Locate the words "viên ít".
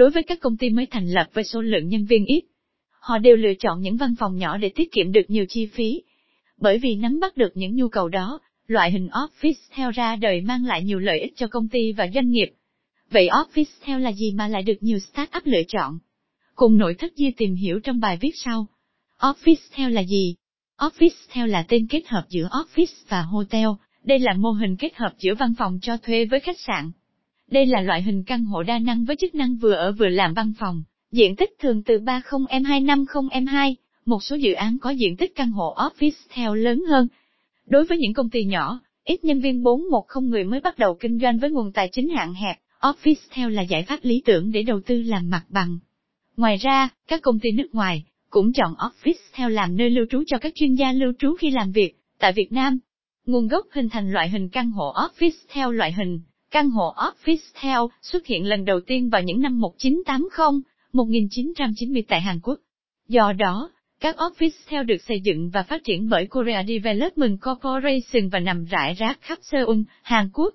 2.04-2.44